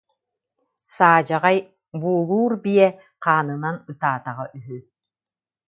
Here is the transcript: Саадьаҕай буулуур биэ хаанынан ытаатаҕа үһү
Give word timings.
Саадьаҕай 0.93 1.57
буулуур 1.99 2.53
биэ 2.63 2.87
хаанынан 3.23 3.77
ытаатаҕа 3.91 4.45
үһү 4.57 4.77